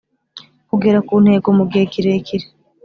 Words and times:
kugera 0.69 0.99
ku 1.07 1.13
ntego 1.23 1.47
mu 1.57 1.63
gihe 1.69 1.83
kirekire 1.91 2.45